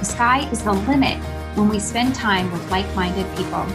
[0.00, 1.18] The sky is the limit
[1.58, 3.66] when we spend time with like minded people.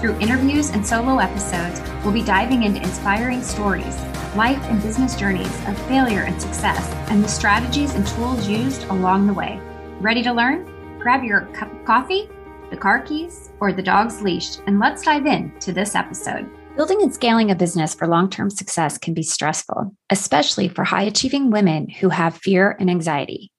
[0.00, 3.98] Through interviews and solo episodes, we'll be diving into inspiring stories,
[4.36, 9.26] life and business journeys of failure and success, and the strategies and tools used along
[9.26, 9.58] the way.
[9.98, 10.98] Ready to learn?
[10.98, 12.28] Grab your cup of coffee,
[12.68, 16.50] the car keys, or the dog's leash, and let's dive in to this episode.
[16.76, 21.04] Building and scaling a business for long term success can be stressful, especially for high
[21.04, 23.52] achieving women who have fear and anxiety.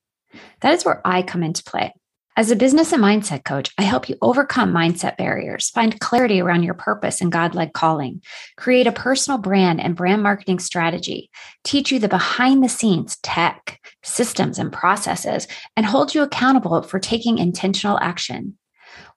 [0.61, 1.93] That is where I come into play.
[2.37, 6.61] As a business and mindset coach, I help you overcome mindset barriers, find clarity around
[6.61, 8.21] your purpose and God led calling,
[8.57, 11.31] create a personal brand and brand marketing strategy,
[11.63, 16.99] teach you the behind the scenes tech, systems, and processes, and hold you accountable for
[16.99, 18.55] taking intentional action.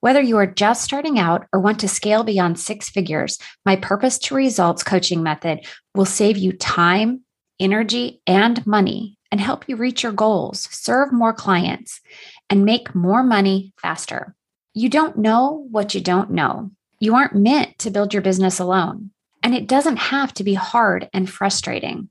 [0.00, 4.18] Whether you are just starting out or want to scale beyond six figures, my purpose
[4.20, 7.20] to results coaching method will save you time,
[7.60, 12.00] energy, and money and help you reach your goals, serve more clients,
[12.48, 14.34] and make more money faster.
[14.74, 16.70] You don't know what you don't know.
[16.98, 19.10] You aren't meant to build your business alone,
[19.42, 22.08] and it doesn't have to be hard and frustrating.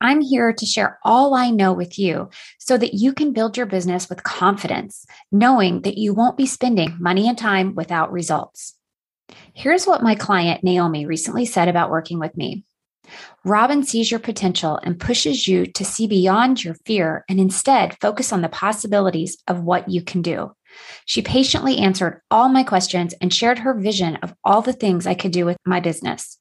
[0.00, 3.66] I'm here to share all I know with you so that you can build your
[3.66, 8.74] business with confidence, knowing that you won't be spending money and time without results.
[9.54, 12.64] Here's what my client Naomi recently said about working with me.
[13.44, 18.32] Robyn sees your potential and pushes you to see beyond your fear and instead focus
[18.32, 20.52] on the possibilities of what you can do.
[21.04, 25.14] She patiently answered all my questions and shared her vision of all the things I
[25.14, 26.38] could do with my business.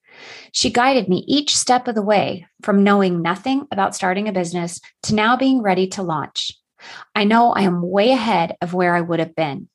[0.51, 4.79] She guided me each step of the way from knowing nothing about starting a business
[5.03, 6.57] to now being ready to launch.
[7.13, 9.69] I know I am way ahead of where I would have been.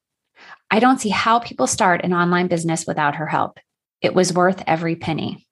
[0.70, 3.58] I don't see how people start an online business without her help.
[4.00, 5.46] It was worth every penny.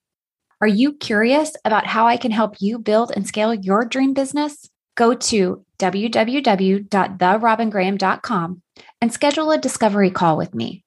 [0.61, 4.69] Are you curious about how I can help you build and scale your dream business?
[4.95, 8.61] Go to www.therobingraham.com
[9.01, 10.83] and schedule a discovery call with me.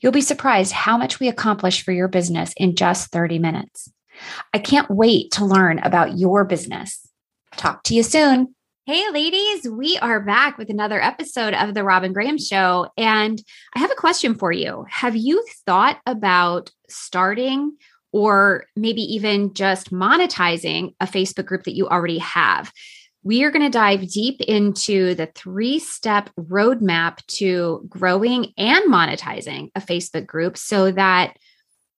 [0.00, 3.90] You'll be surprised how much we accomplish for your business in just 30 minutes.
[4.54, 7.08] I can't wait to learn about your business.
[7.56, 8.54] Talk to you soon.
[8.86, 12.86] Hey, ladies, we are back with another episode of The Robyn Graham Show.
[12.96, 13.42] And
[13.74, 14.86] I have a question for you.
[14.88, 17.76] Have you thought about starting
[18.12, 22.72] or maybe even just monetizing a Facebook group that you already have.
[23.22, 29.70] We are going to dive deep into the three step roadmap to growing and monetizing
[29.74, 31.36] a Facebook group so that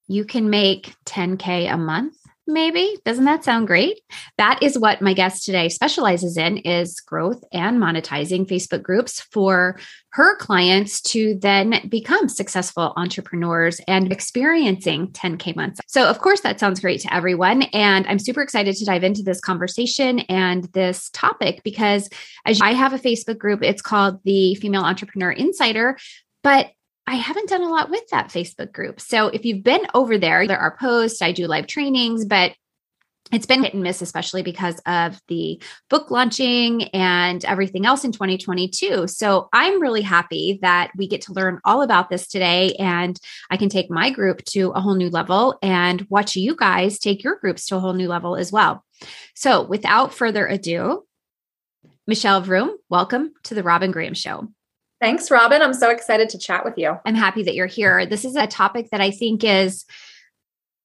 [0.08, 2.16] you can make 10K a month
[2.52, 2.96] maybe?
[3.04, 4.00] Doesn't that sound great?
[4.38, 9.78] That is what my guest today specializes in is growth and monetizing facebook groups for
[10.12, 15.80] her clients to then become successful entrepreneurs and experiencing 10k months.
[15.86, 19.22] So of course that sounds great to everyone and i'm super excited to dive into
[19.22, 22.08] this conversation and this topic because
[22.44, 23.62] as i have a facebook group.
[23.62, 25.96] It's called the female entrepreneur insider
[26.42, 26.70] but
[27.10, 29.00] I haven't done a lot with that Facebook group.
[29.00, 32.54] So if you've been over there, there are posts, I do live trainings, but
[33.32, 38.12] it's been hit and miss, especially because of the book launching and everything else in
[38.12, 39.08] 2022.
[39.08, 43.18] So I'm really happy that we get to learn all about this today and
[43.50, 47.24] I can take my group to a whole new level and watch you guys take
[47.24, 48.84] your groups to a whole new level as well.
[49.34, 51.04] So without further ado,
[52.06, 54.52] Michelle Vroom, welcome to the Robyn Graham Show.
[55.00, 55.62] Thanks, Robyn.
[55.62, 56.98] I'm so excited to chat with you.
[57.06, 58.04] I'm happy that you're here.
[58.04, 59.86] This is a topic that I think is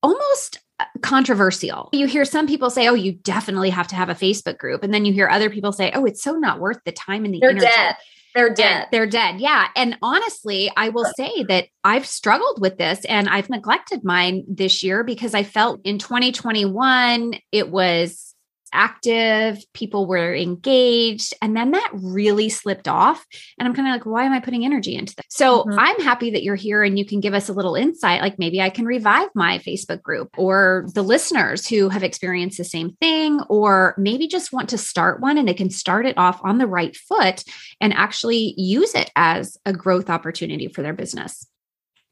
[0.02, 1.90] almost uh, controversial.
[1.92, 4.94] You hear some people say, "Oh, you definitely have to have a Facebook group," and
[4.94, 7.40] then you hear other people say, "Oh, it's so not worth the time and the
[7.40, 7.96] They're energy." dead.
[8.36, 8.82] They're dead.
[8.82, 9.40] And they're dead.
[9.40, 9.68] Yeah.
[9.78, 14.84] And honestly, I will say that I've struggled with this and I've neglected mine this
[14.84, 18.35] year because I felt in 2021 it was
[18.76, 23.26] active, people were engaged, and then that really slipped off.
[23.58, 25.26] And I'm kind of like, why am I putting energy into this?
[25.30, 25.80] So mm-hmm.
[25.80, 28.22] I'm happy that you're here and you can give us a little insight.
[28.22, 32.64] Like maybe I can revive my Facebook group or the listeners who have experienced the
[32.64, 36.40] same thing, or maybe just want to start one and they can start it off
[36.44, 37.44] on the right foot
[37.80, 41.48] and actually use it as a growth opportunity for their business.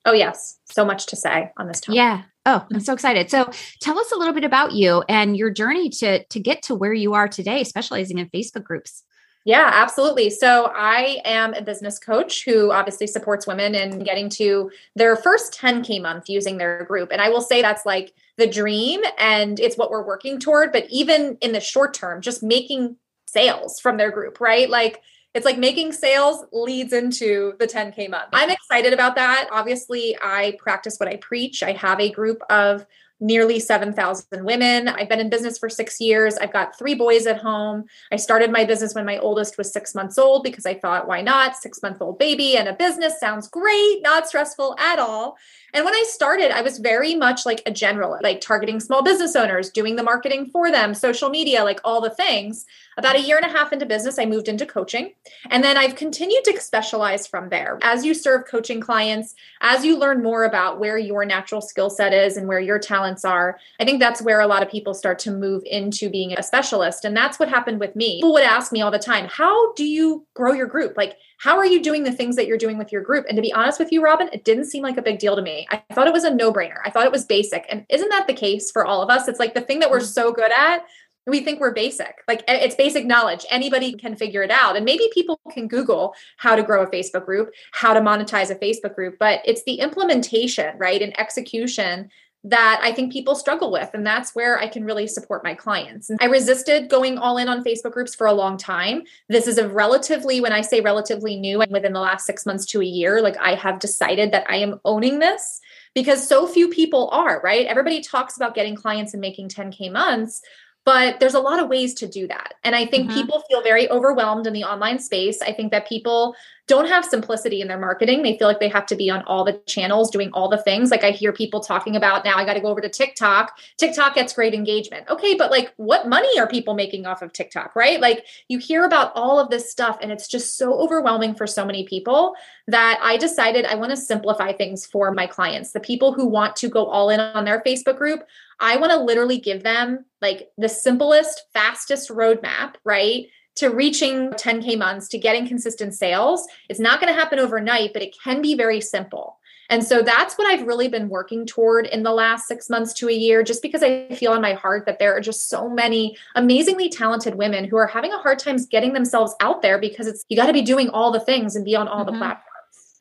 [0.05, 0.59] Oh, yes.
[0.65, 1.95] So much to say on this topic.
[1.95, 2.23] Yeah.
[2.45, 3.29] Oh, I'm so excited.
[3.29, 3.49] So
[3.79, 6.93] tell us a little bit about you and your journey to to get to where
[6.93, 9.03] you are today, specializing in Facebook groups.
[9.45, 10.29] Yeah, absolutely.
[10.29, 15.53] So I am a business coach who obviously supports women in getting to their first
[15.59, 17.11] 10K month using their group.
[17.11, 20.71] And I will say that's like the dream and it's what we're working toward.
[20.71, 22.95] But even in the short term, just making
[23.25, 24.69] sales from their group, right?
[24.69, 25.01] Like
[25.33, 28.29] it's like making sales leads into the 10K month.
[28.33, 29.49] I'm excited about that.
[29.51, 31.63] Obviously, I practice what I preach.
[31.63, 32.85] I have a group of
[33.23, 34.89] nearly 7,000 women.
[34.89, 36.35] I've been in business for six years.
[36.37, 37.85] I've got three boys at home.
[38.11, 41.21] I started my business when my oldest was six months old because I thought, why
[41.21, 41.55] not?
[41.55, 45.37] Six month old baby and a business sounds great, not stressful at all.
[45.73, 49.35] And when I started, I was very much like a general, like targeting small business
[49.35, 52.65] owners, doing the marketing for them, social media, like all the things.
[52.97, 55.13] About a year and a half into business, I moved into coaching.
[55.49, 57.79] And then I've continued to specialize from there.
[57.81, 62.13] As you serve coaching clients, as you learn more about where your natural skill set
[62.13, 65.19] is and where your talents are, I think that's where a lot of people start
[65.19, 67.05] to move into being a specialist.
[67.05, 68.17] And that's what happened with me.
[68.17, 70.97] People would ask me all the time, How do you grow your group?
[70.97, 73.25] Like, how are you doing the things that you're doing with your group?
[73.27, 75.41] And to be honest with you, Robyn, it didn't seem like a big deal to
[75.41, 75.67] me.
[75.69, 76.77] I thought it was a no brainer.
[76.85, 77.65] I thought it was basic.
[77.67, 79.27] And isn't that the case for all of us?
[79.27, 80.05] It's like the thing that we're mm.
[80.05, 80.85] so good at
[81.25, 85.09] we think we're basic like it's basic knowledge anybody can figure it out and maybe
[85.13, 89.17] people can google how to grow a facebook group how to monetize a facebook group
[89.19, 92.09] but it's the implementation right and execution
[92.45, 93.89] that I think people struggle with.
[93.93, 96.11] And that's where I can really support my clients.
[96.19, 99.03] I resisted going all in on Facebook groups for a long time.
[99.29, 102.65] This is a relatively, when I say relatively new, and within the last six months
[102.67, 105.61] to a year, like I have decided that I am owning this
[105.95, 107.65] because so few people are, right?
[107.65, 110.41] Everybody talks about getting clients and making 10K months,
[110.85, 112.55] but there's a lot of ways to do that.
[112.63, 113.19] And I think mm-hmm.
[113.19, 115.41] people feel very overwhelmed in the online space.
[115.41, 116.35] I think that people
[116.67, 118.21] don't have simplicity in their marketing.
[118.21, 120.91] They feel like they have to be on all the channels doing all the things.
[120.91, 123.57] Like I hear people talking about now, I got to go over to TikTok.
[123.77, 125.09] TikTok gets great engagement.
[125.09, 127.99] Okay, but like what money are people making off of TikTok, right?
[127.99, 131.65] Like you hear about all of this stuff and it's just so overwhelming for so
[131.65, 132.33] many people
[132.67, 135.73] that I decided I want to simplify things for my clients.
[135.73, 138.23] The people who want to go all in on their Facebook group,
[138.61, 143.25] I want to literally give them like the simplest, fastest roadmap, right?
[143.57, 146.47] To reaching 10K months, to getting consistent sales.
[146.69, 149.37] It's not going to happen overnight, but it can be very simple.
[149.69, 153.09] And so that's what I've really been working toward in the last six months to
[153.09, 156.17] a year, just because I feel in my heart that there are just so many
[156.35, 160.25] amazingly talented women who are having a hard time getting themselves out there because it's
[160.29, 162.13] you got to be doing all the things and be on all mm-hmm.
[162.13, 162.49] the platforms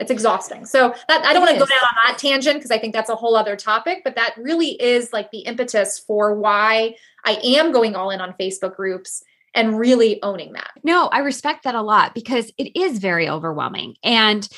[0.02, 0.66] it's exhausting.
[0.66, 3.08] So that I don't want to go down on that tangent because I think that's
[3.08, 7.72] a whole other topic, but that really is like the impetus for why I am
[7.72, 9.22] going all in on Facebook groups
[9.54, 10.72] and really owning that.
[10.82, 14.48] No, I respect that a lot because it is very overwhelming and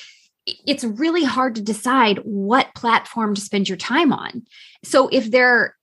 [0.46, 4.42] it's really hard to decide what platform to spend your time on.
[4.84, 5.74] So if there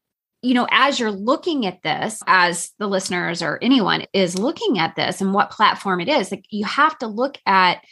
[0.43, 4.95] you know, as you're looking at this, as the listeners or anyone is looking at
[4.95, 7.83] this and what platform it is, like you have to look at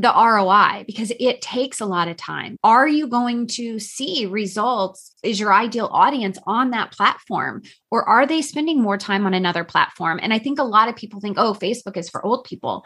[0.00, 2.56] the ROI because it takes a lot of time.
[2.62, 5.14] Are you going to see results?
[5.22, 9.64] Is your ideal audience on that platform or are they spending more time on another
[9.64, 10.20] platform?
[10.22, 12.84] And I think a lot of people think, oh, Facebook is for old people.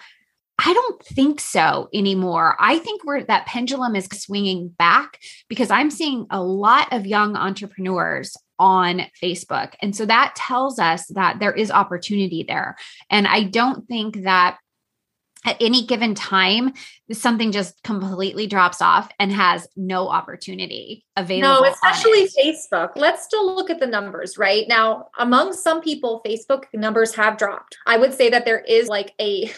[0.63, 2.55] I don't think so anymore.
[2.61, 5.19] I think that pendulum is swinging back
[5.49, 9.73] because I'm seeing a lot of young entrepreneurs on Facebook.
[9.81, 12.77] And so that tells us that there is opportunity there.
[13.09, 14.59] And I don't think that
[15.45, 16.73] at any given time
[17.13, 23.55] something just completely drops off and has no opportunity available no especially facebook let's still
[23.55, 28.13] look at the numbers right now among some people facebook numbers have dropped i would
[28.13, 29.51] say that there is like a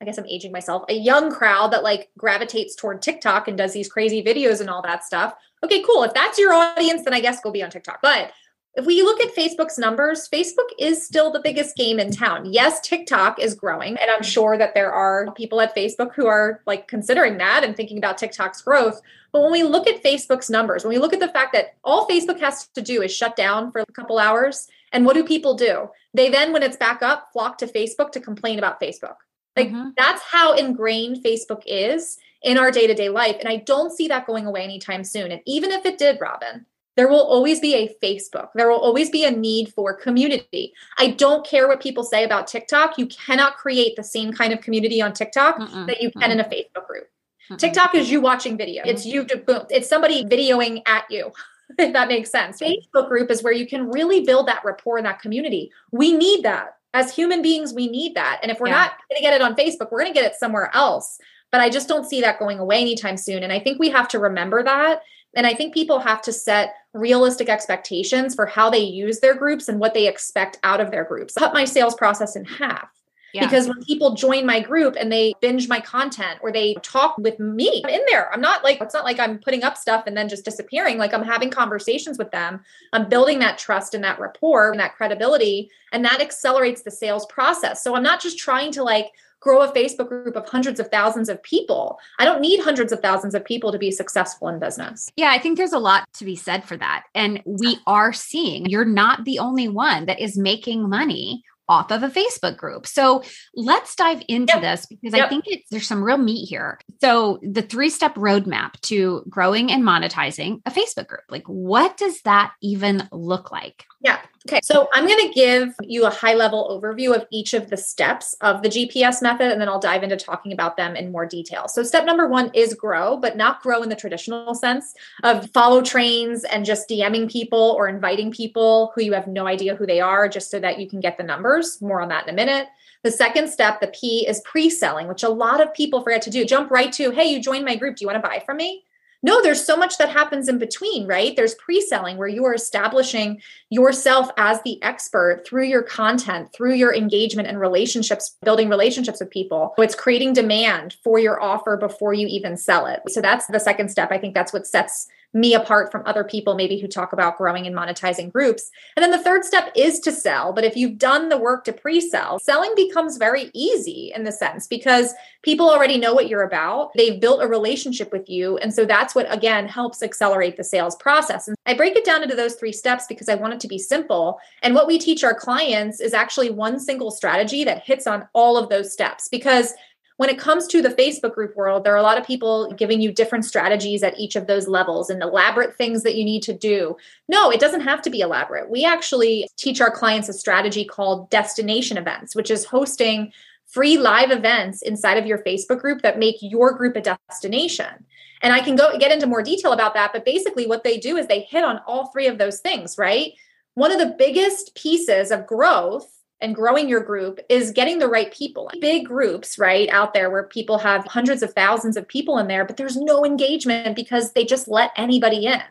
[0.00, 3.72] I guess I'm aging myself, a young crowd that like gravitates toward TikTok and does
[3.72, 5.34] these crazy videos and all that stuff.
[5.64, 6.02] Okay, cool.
[6.02, 8.00] If that's your audience, then I guess go be on TikTok.
[8.02, 8.32] But
[8.76, 12.52] if we look at Facebook's numbers, Facebook is still the biggest game in town.
[12.52, 16.60] Yes, TikTok is growing, and I'm sure that there are people at Facebook who are
[16.66, 19.00] like considering that and thinking about TikTok's growth.
[19.32, 22.06] But when we look at Facebook's numbers, when we look at the fact that all
[22.06, 25.54] Facebook has to do is shut down for a couple hours, and what do people
[25.54, 25.88] do?
[26.12, 29.16] They then, when it's back up, flock to Facebook to complain about Facebook.
[29.56, 29.90] Like mm-hmm.
[29.96, 33.36] that's how ingrained Facebook is in our day to day life.
[33.40, 35.32] And I don't see that going away anytime soon.
[35.32, 38.48] And even if it did, Robyn, there will always be a Facebook.
[38.54, 40.72] There will always be a need for community.
[40.98, 42.98] I don't care what people say about TikTok.
[42.98, 45.86] You cannot create the same kind of community on TikTok Mm-mm.
[45.86, 46.32] that you can Mm-mm.
[46.32, 47.08] in a Facebook group.
[47.50, 47.58] Mm-mm.
[47.58, 48.82] TikTok is you watching video.
[48.84, 49.66] It's you to boom.
[49.68, 51.30] It's somebody videoing at you.
[51.78, 52.60] If that makes sense.
[52.60, 55.72] Facebook group is where you can really build that rapport and that community.
[55.90, 56.76] We need that.
[56.94, 58.38] As human beings, we need that.
[58.40, 58.74] And if we're yeah.
[58.74, 61.18] not going to get it on Facebook, we're going to get it somewhere else.
[61.50, 63.42] But I just don't see that going away anytime soon.
[63.42, 65.02] And I think we have to remember that
[65.36, 69.68] and I think people have to set realistic expectations for how they use their groups
[69.68, 71.34] and what they expect out of their groups.
[71.34, 72.88] Cut my sales process in half.
[73.34, 73.44] Yeah.
[73.44, 77.38] Because when people join my group and they binge my content or they talk with
[77.38, 78.32] me, I'm in there.
[78.32, 80.96] I'm not like, it's not like I'm putting up stuff and then just disappearing.
[80.96, 82.60] Like I'm having conversations with them.
[82.94, 85.70] I'm building that trust and that rapport and that credibility.
[85.92, 87.84] And that accelerates the sales process.
[87.84, 89.12] So I'm not just trying to like,
[89.46, 92.00] grow a Facebook group of hundreds of thousands of people.
[92.18, 95.08] I don't need hundreds of thousands of people to be successful in business.
[95.14, 97.04] Yeah, I think there's a lot to be said for that.
[97.14, 102.02] And we are seeing you're not the only one that is making money off of
[102.02, 102.86] a Facebook group.
[102.86, 103.22] So
[103.54, 104.62] let's dive into yep.
[104.62, 105.26] this because yep.
[105.26, 106.78] I think it's, there's some real meat here.
[107.00, 112.20] So the three step roadmap to growing and monetizing a Facebook group, like what does
[112.22, 113.84] that even look like?
[114.00, 114.20] Yeah.
[114.46, 114.60] Okay.
[114.62, 118.36] So I'm going to give you a high level overview of each of the steps
[118.42, 121.66] of the GPS method, and then I'll dive into talking about them in more detail.
[121.66, 125.82] So step number one is grow, but not grow in the traditional sense of follow
[125.82, 130.00] trains and just DMing people or inviting people who you have no idea who they
[130.00, 131.82] are just so that you can get the numbers.
[131.82, 132.68] More on that in a minute.
[133.02, 136.30] The second step, the P, is pre selling, which a lot of people forget to
[136.30, 136.44] do.
[136.44, 137.96] Jump right to, hey, you joined my group.
[137.96, 138.84] Do you want to buy from me?
[139.22, 141.34] No, there's so much that happens in between, right?
[141.34, 146.74] There's pre selling where you are establishing yourself as the expert through your content, through
[146.74, 149.74] your engagement and relationships, building relationships with people.
[149.76, 153.00] So it's creating demand for your offer before you even sell it.
[153.08, 154.10] So that's the second step.
[154.12, 157.66] I think that's what sets me apart from other people maybe who talk about growing
[157.66, 158.70] and monetizing groups.
[158.96, 160.52] And then the third step is to sell.
[160.52, 164.32] But if you've done the work to pre sell, selling becomes very easy in the
[164.32, 166.90] sense because people already know what you're about.
[166.96, 168.56] They've built a relationship with you.
[168.58, 171.48] And so that's what, again, helps accelerate the sales process.
[171.48, 173.78] And I break it down into those three steps because I want it to be
[173.78, 174.38] simple.
[174.62, 178.56] And what we teach our clients is actually one single strategy that hits on all
[178.56, 179.74] of those steps because
[180.16, 183.00] when it comes to the Facebook group world, there are a lot of people giving
[183.00, 186.54] you different strategies at each of those levels and elaborate things that you need to
[186.54, 186.96] do.
[187.28, 188.70] No, it doesn't have to be elaborate.
[188.70, 193.32] We actually teach our clients a strategy called destination events, which is hosting
[193.66, 198.06] free live events inside of your Facebook group that make your group a destination.
[198.42, 201.16] And I can go get into more detail about that, but basically what they do
[201.16, 203.32] is they hit on all three of those things, right?
[203.74, 208.32] One of the biggest pieces of growth and growing your group is getting the right
[208.32, 208.70] people.
[208.80, 212.64] Big groups, right, out there where people have hundreds of thousands of people in there,
[212.64, 215.62] but there's no engagement because they just let anybody in.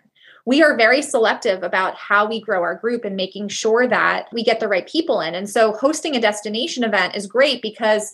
[0.47, 4.43] We are very selective about how we grow our group and making sure that we
[4.43, 5.33] get the right people in.
[5.33, 8.13] And so hosting a destination event is great because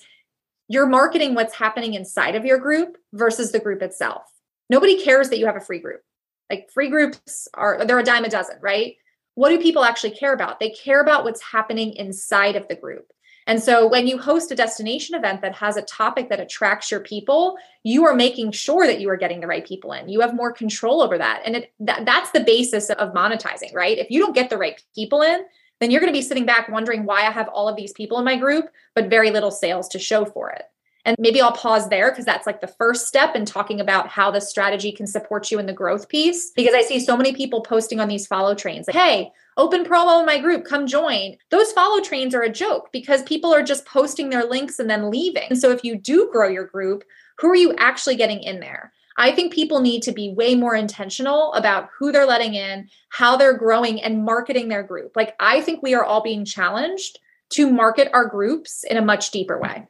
[0.69, 4.23] you're marketing what's happening inside of your group versus the group itself.
[4.69, 6.01] Nobody cares that you have a free group.
[6.49, 8.95] Like free groups are they're a dime a dozen, right?
[9.35, 10.59] What do people actually care about?
[10.59, 13.11] They care about what's happening inside of the group.
[13.47, 16.99] And so when you host a destination event that has a topic that attracts your
[16.99, 20.09] people, you are making sure that you are getting the right people in.
[20.09, 21.41] You have more control over that.
[21.43, 23.97] And it, that, that's the basis of monetizing, right?
[23.97, 25.43] If you don't get the right people in,
[25.79, 28.19] then you're going to be sitting back wondering why I have all of these people
[28.19, 30.63] in my group, but very little sales to show for it.
[31.05, 34.31] And maybe I'll pause there because that's like the first step in talking about how
[34.31, 36.51] the strategy can support you in the growth piece.
[36.51, 40.19] Because I see so many people posting on these follow trains like, hey, open promo
[40.19, 41.37] in my group, come join.
[41.49, 45.09] Those follow trains are a joke because people are just posting their links and then
[45.09, 45.47] leaving.
[45.49, 47.03] And so if you do grow your group,
[47.37, 48.93] who are you actually getting in there?
[49.17, 53.35] I think people need to be way more intentional about who they're letting in, how
[53.35, 55.15] they're growing, and marketing their group.
[55.15, 57.19] Like, I think we are all being challenged
[57.51, 59.87] to market our groups in a much deeper way.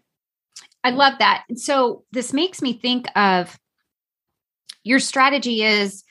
[0.83, 1.43] I love that.
[1.55, 3.59] So this makes me think of
[4.83, 6.03] your strategy is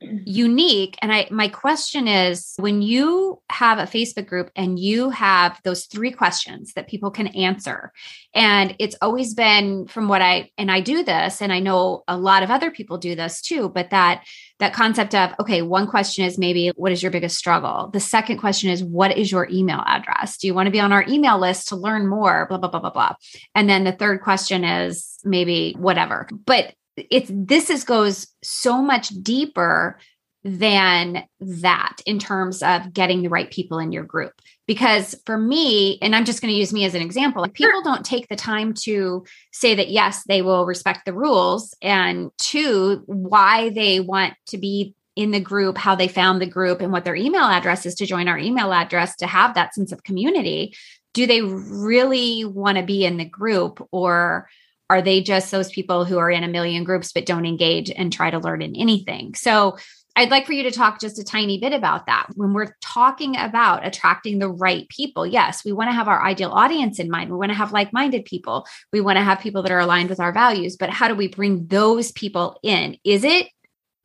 [0.00, 0.96] unique.
[1.00, 5.86] And i my question is when you have a facebook group and you have those
[5.86, 7.92] three questions that people can answer
[8.34, 12.16] and it's always been from what i and i do this and i know a
[12.16, 14.24] lot of other people do this too but that
[14.58, 17.90] that concept of okay one question is maybe what is your biggest struggle?
[17.92, 20.38] The second question is what is your email address?
[20.38, 22.46] Do you want to be on our email list to learn more?
[22.48, 23.14] Blah blah blah blah blah.
[23.54, 26.28] And then the third question is maybe whatever.
[26.44, 29.98] But it's this is goes so much deeper
[30.44, 34.32] than that in terms of getting the right people in your group.
[34.66, 37.82] Because for me and i'm just going to use me as an example like people
[37.82, 43.02] don't take the time to say that yes they will respect the rules and two
[43.06, 47.04] why they want to be in the group how they found the group and what
[47.04, 50.74] their email address is to join our email address to have that sense of community.
[51.14, 54.48] Do they really want to be in the group or
[54.88, 58.12] are they just those people who are in a million groups but don't engage and
[58.12, 59.34] try to learn in anything?
[59.34, 59.76] So
[60.18, 62.28] I'd like for you to talk just a tiny bit about that.
[62.36, 66.52] When we're talking about attracting the right people, yes, we want to have our ideal
[66.52, 67.30] audience in mind.
[67.30, 68.66] We want to have like minded people.
[68.94, 70.76] We want to have people that are aligned with our values.
[70.76, 72.96] But how do we bring those people in?
[73.04, 73.48] Is it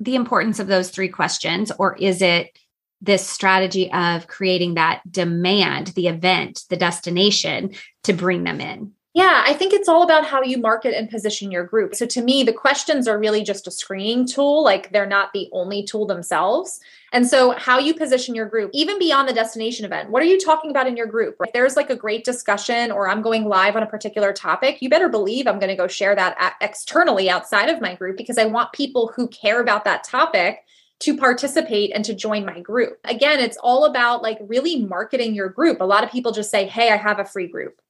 [0.02, 2.58] the importance of those three questions, or is it
[3.00, 7.72] this strategy of creating that demand, the event, the destination
[8.04, 8.92] to bring them in?
[9.14, 11.96] Yeah, I think it's all about how you market and position your group.
[11.96, 15.50] So to me, the questions are really just a screening tool, like they're not the
[15.52, 16.80] only tool themselves.
[17.12, 20.40] And so how you position your group, even beyond the destination event, what are you
[20.40, 21.36] talking about in your group?
[21.42, 24.90] If there's like a great discussion or I'm going live on a particular topic, you
[24.90, 28.46] better believe I'm going to go share that externally outside of my group because I
[28.46, 30.64] want people who care about that topic
[31.00, 32.98] to participate and to join my group.
[33.04, 35.82] Again, it's all about like really marketing your group.
[35.82, 37.82] A lot of people just say, Hey, I have a free group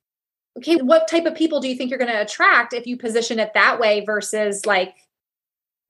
[0.58, 3.40] okay, what type of people do you think you're going to attract if you position
[3.40, 4.96] it that way versus like,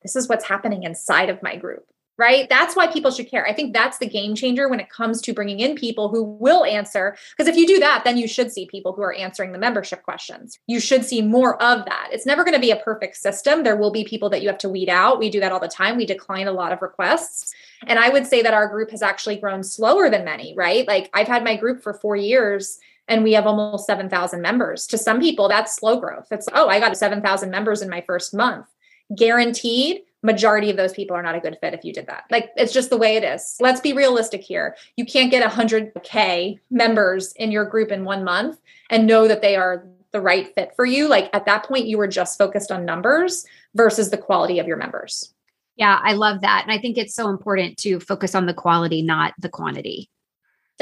[0.03, 1.86] this is what's happening inside of my group?
[2.18, 2.48] Right.
[2.50, 3.48] That's why people should care.
[3.48, 6.63] I think that's the game changer when it comes to bringing in people who will
[6.65, 7.18] answer.
[7.36, 10.03] Because if you do that, then you should see people who are answering the membership
[10.03, 10.60] questions.
[10.68, 12.10] You should see more of that.
[12.12, 13.63] It's never going to be a perfect system.
[13.63, 15.18] There will be people that you have to weed out.
[15.18, 15.98] We do that all the time.
[15.98, 17.56] We decline a lot of requests.
[17.88, 20.88] And I would say that our group has actually grown slower than many, right?
[20.88, 22.77] Like I've had my group for four years
[23.08, 24.88] and we have almost 7,000 members.
[24.88, 26.27] To some people, that's slow growth.
[26.31, 28.67] It's, oh, I got 7,000 members in my first month.
[29.15, 32.25] Guaranteed, majority of those people are not a good fit if you did that.
[32.29, 33.58] Like it's just the way it is.
[33.60, 34.75] Let's be realistic here.
[34.96, 39.55] You can't get 100K members in your group in one month and know that they
[39.55, 41.08] are the right fit for you.
[41.08, 44.77] Like at that point, you were just focused on numbers versus the quality of your
[44.77, 45.34] members.
[45.75, 46.63] Yeah, I love that.
[46.63, 50.10] And I think it's so important to focus on the quality, not the quantity.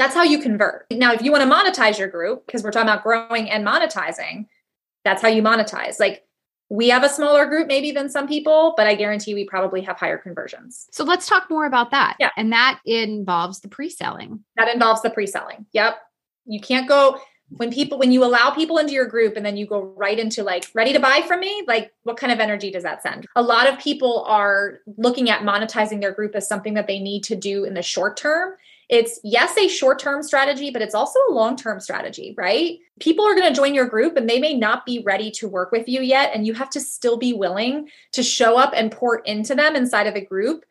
[0.00, 0.86] That's how you convert.
[0.90, 4.46] Now, if you want to monetize your group, because we're talking about growing and monetizing,
[5.04, 6.00] that's how you monetize.
[6.00, 6.24] Like
[6.70, 9.98] we have a smaller group maybe than some people, but I guarantee we probably have
[9.98, 10.86] higher conversions.
[10.90, 12.16] So let's talk more about that.
[12.18, 12.30] Yeah.
[12.38, 14.42] And that involves the pre-selling.
[14.56, 15.66] That involves the pre-selling.
[15.72, 15.98] Yep.
[16.46, 19.66] You can't go when people when you allow people into your group and then you
[19.66, 22.84] go right into like ready to buy from me like what kind of energy does
[22.84, 26.86] that send a lot of people are looking at monetizing their group as something that
[26.86, 28.54] they need to do in the short term
[28.90, 32.80] it's yes, a short term strategy, but it's also a long term strategy, right?
[32.98, 35.70] People are going to join your group and they may not be ready to work
[35.70, 36.32] with you yet.
[36.34, 40.08] And you have to still be willing to show up and pour into them inside
[40.08, 40.64] of the group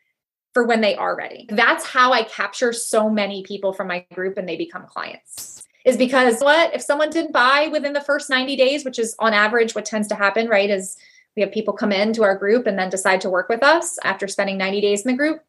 [0.54, 1.46] for when they are ready.
[1.48, 5.66] That's how I capture so many people from my group and they become clients.
[5.86, 9.34] Is because what if someone didn't buy within the first 90 days, which is on
[9.34, 10.70] average what tends to happen, right?
[10.70, 10.98] Is
[11.38, 14.28] we have people come into our group and then decide to work with us after
[14.28, 15.42] spending 90 days in the group.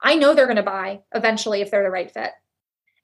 [0.00, 2.32] I know they're going to buy eventually if they're the right fit.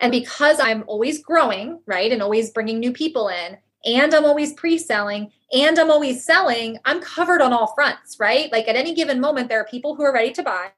[0.00, 4.52] And because I'm always growing, right, and always bringing new people in, and I'm always
[4.52, 8.50] pre selling, and I'm always selling, I'm covered on all fronts, right?
[8.50, 10.70] Like at any given moment, there are people who are ready to buy.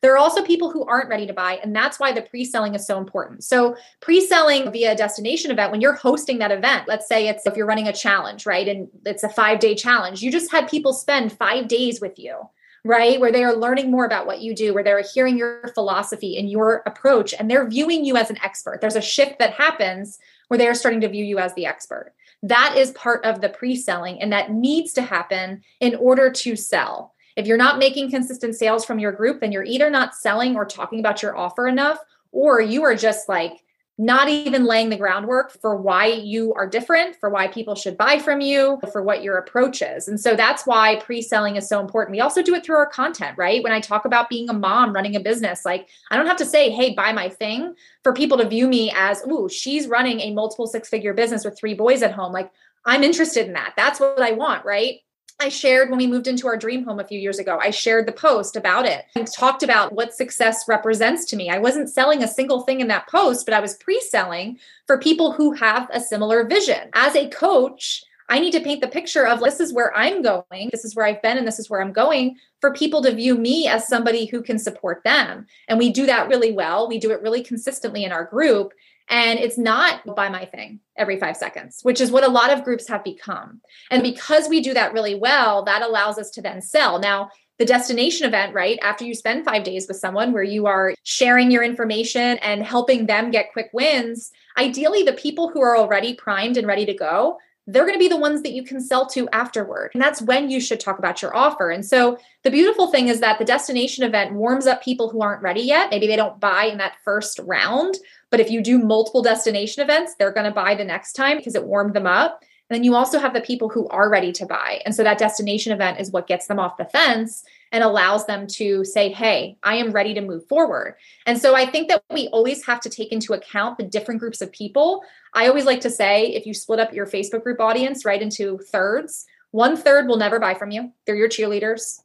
[0.00, 1.60] There are also people who aren't ready to buy.
[1.62, 3.44] And that's why the pre selling is so important.
[3.44, 7.46] So, pre selling via a destination event, when you're hosting that event, let's say it's
[7.46, 8.66] if you're running a challenge, right?
[8.66, 12.48] And it's a five day challenge, you just had people spend five days with you
[12.84, 13.20] right?
[13.20, 16.50] Where they are learning more about what you do, where they're hearing your philosophy and
[16.50, 18.80] your approach, and they're viewing you as an expert.
[18.80, 20.18] There's a shift that happens
[20.48, 22.12] where they are starting to view you as the expert.
[22.42, 26.56] That is part of the pre selling, and that needs to happen in order to
[26.56, 27.14] sell.
[27.36, 30.64] If you're not making consistent sales from your group, then you're either not selling or
[30.64, 31.98] talking about your offer enough,
[32.32, 33.61] or you are just like
[33.98, 38.18] not even laying the groundwork for why you are different, for why people should buy
[38.18, 40.08] from you, for what your approach is.
[40.08, 42.12] And so that's why pre selling is so important.
[42.12, 43.62] We also do it through our content, right?
[43.62, 46.46] When I talk about being a mom running a business, like I don't have to
[46.46, 50.32] say, hey, buy my thing for people to view me as, ooh, she's running a
[50.32, 52.32] multiple six figure business with three boys at home.
[52.32, 52.50] Like
[52.84, 53.74] I'm interested in that.
[53.76, 55.00] That's what I want, right?
[55.42, 57.58] I shared when we moved into our dream home a few years ago.
[57.60, 61.50] I shared the post about it and talked about what success represents to me.
[61.50, 64.98] I wasn't selling a single thing in that post, but I was pre selling for
[64.98, 66.90] people who have a similar vision.
[66.92, 70.68] As a coach, I need to paint the picture of this is where I'm going,
[70.70, 73.36] this is where I've been, and this is where I'm going for people to view
[73.36, 75.46] me as somebody who can support them.
[75.66, 76.88] And we do that really well.
[76.88, 78.72] We do it really consistently in our group.
[79.12, 82.64] And it's not buy my thing every five seconds, which is what a lot of
[82.64, 83.60] groups have become.
[83.90, 86.98] And because we do that really well, that allows us to then sell.
[86.98, 88.78] Now, the destination event, right?
[88.82, 93.04] After you spend five days with someone where you are sharing your information and helping
[93.04, 97.38] them get quick wins, ideally, the people who are already primed and ready to go,
[97.66, 99.90] they're going to be the ones that you can sell to afterward.
[99.92, 101.70] And that's when you should talk about your offer.
[101.70, 105.42] And so the beautiful thing is that the destination event warms up people who aren't
[105.42, 105.90] ready yet.
[105.90, 107.98] Maybe they don't buy in that first round,
[108.32, 111.54] but if you do multiple destination events, they're going to buy the next time because
[111.54, 112.42] it warmed them up.
[112.70, 114.80] And then you also have the people who are ready to buy.
[114.86, 118.46] And so that destination event is what gets them off the fence and allows them
[118.46, 120.96] to say, Hey, I am ready to move forward.
[121.26, 124.40] And so I think that we always have to take into account the different groups
[124.40, 125.02] of people.
[125.34, 128.58] I always like to say, if you split up your Facebook group audience right into
[128.70, 130.92] thirds, one third will never buy from you.
[131.04, 132.01] They're your cheerleaders.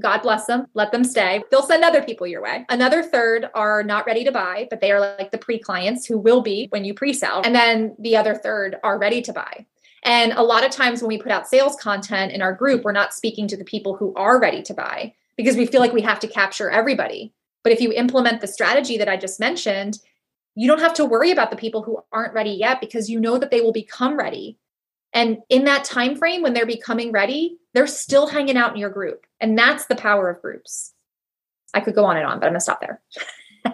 [0.00, 1.42] God bless them, let them stay.
[1.50, 2.64] They'll send other people your way.
[2.68, 6.18] Another third are not ready to buy, but they are like the pre clients who
[6.18, 7.42] will be when you pre sell.
[7.44, 9.66] And then the other third are ready to buy.
[10.02, 12.92] And a lot of times when we put out sales content in our group, we're
[12.92, 16.02] not speaking to the people who are ready to buy because we feel like we
[16.02, 17.32] have to capture everybody.
[17.62, 19.98] But if you implement the strategy that I just mentioned,
[20.54, 23.38] you don't have to worry about the people who aren't ready yet because you know
[23.38, 24.58] that they will become ready.
[25.12, 28.90] And in that time frame when they're becoming ready, they're still hanging out in your
[28.90, 29.26] group.
[29.40, 30.92] And that's the power of groups.
[31.74, 33.00] I could go on and on, but I'm going to stop there.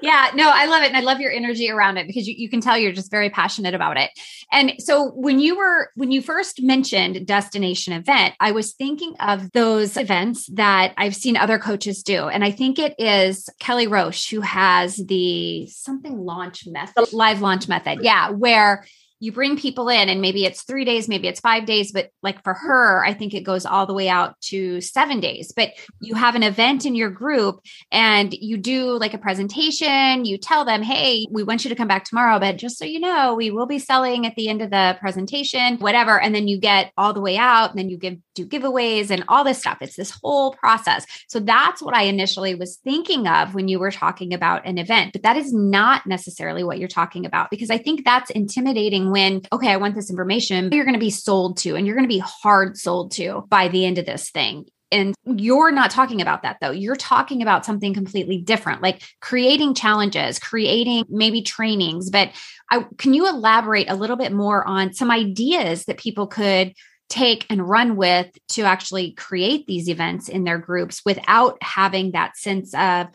[0.00, 0.88] yeah, no, I love it.
[0.88, 3.28] And I love your energy around it because you, you can tell you're just very
[3.28, 4.10] passionate about it.
[4.50, 9.52] And so when you were, when you first mentioned destination event, I was thinking of
[9.52, 12.28] those events that I've seen other coaches do.
[12.28, 17.68] And I think it is Kelly Roach who has the something launch method, live launch
[17.68, 17.98] method.
[18.02, 18.30] Yeah.
[18.30, 18.86] Where
[19.18, 22.42] you bring people in and maybe it's three days, maybe it's five days, but like
[22.44, 25.52] for her, I think it goes all the way out to seven days.
[25.56, 30.36] But you have an event in your group and you do like a presentation, you
[30.36, 33.34] tell them, hey, we want you to come back tomorrow, but just so you know,
[33.34, 36.20] we will be selling at the end of the presentation, whatever.
[36.20, 39.24] And then you get all the way out and then you give do giveaways and
[39.28, 39.78] all this stuff.
[39.80, 41.06] It's this whole process.
[41.28, 45.12] So that's what I initially was thinking of when you were talking about an event,
[45.12, 49.42] but that is not necessarily what you're talking about because I think that's intimidating when,
[49.52, 52.14] okay, I want this information, you're going to be sold to and you're going to
[52.14, 54.66] be hard sold to by the end of this thing.
[54.92, 56.70] And you're not talking about that though.
[56.70, 62.08] You're talking about something completely different, like creating challenges, creating maybe trainings.
[62.08, 62.30] But
[62.70, 66.72] I, can you elaborate a little bit more on some ideas that people could
[67.08, 72.36] take and run with to actually create these events in their groups without having that
[72.36, 73.08] sense of,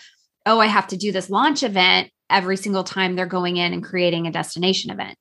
[0.46, 3.84] oh, I have to do this launch event every single time they're going in and
[3.84, 5.18] creating a destination event?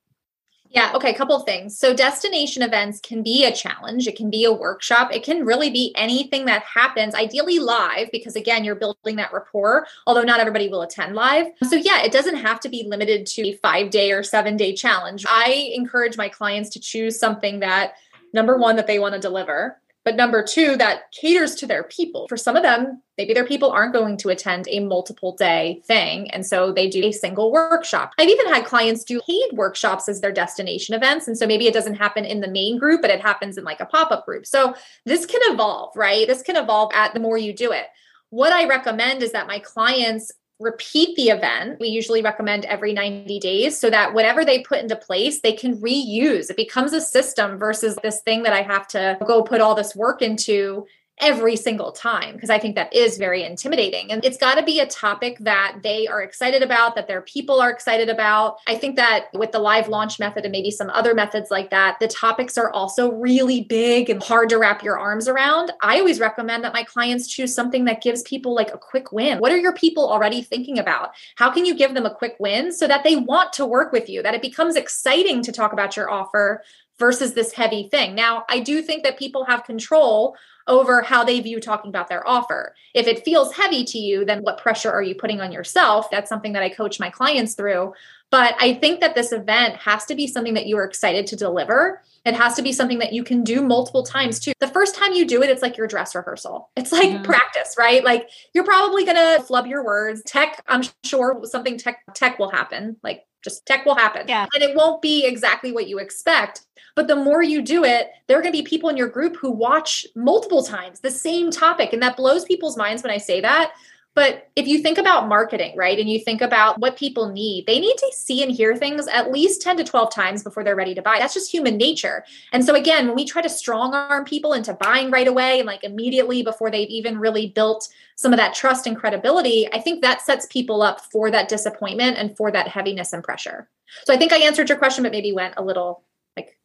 [0.73, 1.77] Yeah, okay, a couple of things.
[1.77, 5.69] So destination events can be a challenge, it can be a workshop, it can really
[5.69, 10.69] be anything that happens, ideally live because again, you're building that rapport, although not everybody
[10.69, 11.49] will attend live.
[11.69, 15.27] So yeah, it doesn't have to be limited to a 5-day or 7-day challenge.
[15.29, 17.95] I encourage my clients to choose something that
[18.33, 22.27] number 1 that they want to deliver but number two, that caters to their people.
[22.29, 26.31] For some of them, maybe their people aren't going to attend a multiple day thing.
[26.31, 28.13] And so they do a single workshop.
[28.19, 31.29] I've even had clients do paid workshops as their destination events.
[31.29, 33.81] And so maybe it doesn't happen in the main group, but it happens in like
[33.81, 34.47] a pop up group.
[34.47, 36.27] So this can evolve, right?
[36.27, 37.87] This can evolve at the more you do it.
[38.31, 41.81] What I recommend is that my clients repeat the event.
[41.81, 45.77] We usually recommend every 90 days so that whatever they put into place, they can
[45.81, 46.51] reuse.
[46.51, 49.97] It becomes a system versus this thing that I have to go put all this
[49.97, 50.87] work into
[51.21, 54.11] every single time because I think that is very intimidating.
[54.11, 57.61] And it's got to be a topic that they are excited about, that their people
[57.61, 58.59] are excited about.
[58.67, 61.99] I think that with the live launch method and maybe some other methods like that,
[62.01, 65.73] the topics are also really big and hard to wrap your arms around.
[65.83, 69.39] I always recommend that my clients choose something that gives people like a quick win.
[69.39, 71.11] What are your people already thinking about?
[71.37, 74.09] How can you give them a quick win so that they want to work with
[74.09, 76.63] you, that it becomes exciting to talk about your offer
[77.01, 78.15] versus this heavy thing.
[78.15, 80.37] Now, I do think that people have control
[80.71, 82.75] over how they view talking about their offer.
[82.95, 86.11] If it feels heavy to you, then what pressure are you putting on yourself?
[86.11, 87.93] That's something that I coach my clients through.
[88.31, 91.37] But I think that this event has to be something that you are excited to
[91.37, 92.01] deliver.
[92.25, 94.53] It has to be something that you can do multiple times too.
[94.61, 96.71] The first time you do it, it's like your dress rehearsal.
[96.77, 98.05] It's like practice, right?
[98.05, 100.23] Like you're probably gonna flub your words.
[100.25, 102.97] Tech, I'm sure something tech tech will happen.
[103.03, 104.27] Like just tech will happen.
[104.29, 104.47] Yeah.
[104.55, 106.63] And it won't be exactly what you expect.
[106.97, 109.37] But the more you do it, there are going to be people in your group
[109.37, 111.93] who watch multiple times the same topic.
[111.93, 113.73] And that blows people's minds when I say that.
[114.15, 117.79] But if you think about marketing, right, and you think about what people need, they
[117.79, 120.97] need to see and hear things at least 10 to 12 times before they're ready
[120.97, 121.19] to buy.
[121.19, 122.25] That's just human nature.
[122.53, 125.67] And so, again, when we try to strong arm people into buying right away and
[125.67, 130.03] like immediately before they've even really built some of that trust and credibility, I think
[130.03, 133.69] that sets people up for that disappointment and for that heaviness and pressure.
[134.07, 136.03] So, I think I answered your question, but maybe went a little
[136.37, 136.59] like